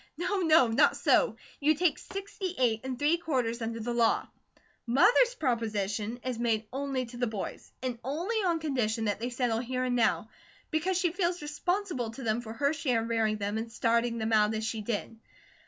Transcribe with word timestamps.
"No, 0.17 0.37
no! 0.39 0.65
Not 0.67 0.97
so! 0.97 1.35
You 1.59 1.75
take 1.75 1.99
sixty 1.99 2.55
eight 2.57 2.81
and 2.83 2.97
three 2.97 3.17
quarters 3.17 3.61
under 3.61 3.79
the 3.79 3.93
law. 3.93 4.27
Mother's 4.87 5.35
proposition 5.35 6.19
is 6.23 6.39
made 6.39 6.65
ONLY 6.73 7.05
to 7.05 7.17
the 7.17 7.27
boys, 7.27 7.71
and 7.83 7.99
only 8.03 8.37
on 8.37 8.57
condition 8.59 9.05
that 9.05 9.19
they 9.19 9.29
settle 9.29 9.59
here 9.59 9.83
and 9.83 9.95
now; 9.95 10.31
because 10.71 10.97
she 10.97 11.11
feels 11.11 11.43
responsible 11.43 12.09
to 12.09 12.23
them 12.23 12.41
for 12.41 12.53
her 12.53 12.73
share 12.73 13.03
in 13.03 13.09
rearing 13.09 13.37
them 13.37 13.59
and 13.59 13.71
starting 13.71 14.17
them 14.17 14.33
out 14.33 14.55
as 14.55 14.65
she 14.65 14.81
did. 14.81 15.19